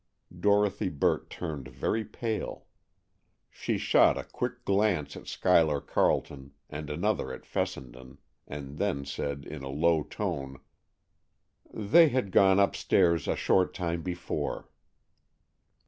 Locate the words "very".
1.67-2.03